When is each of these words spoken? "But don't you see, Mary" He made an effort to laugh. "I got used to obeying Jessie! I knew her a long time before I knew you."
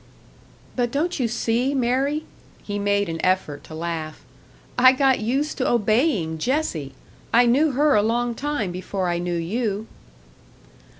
"But 0.75 0.89
don't 0.89 1.19
you 1.19 1.27
see, 1.27 1.75
Mary" 1.75 2.23
He 2.63 2.79
made 2.79 3.07
an 3.07 3.23
effort 3.23 3.63
to 3.65 3.75
laugh. 3.75 4.23
"I 4.75 4.93
got 4.93 5.19
used 5.19 5.59
to 5.59 5.69
obeying 5.69 6.39
Jessie! 6.39 6.93
I 7.31 7.45
knew 7.45 7.73
her 7.73 7.93
a 7.93 8.01
long 8.01 8.33
time 8.33 8.71
before 8.71 9.07
I 9.09 9.19
knew 9.19 9.37
you." 9.37 9.85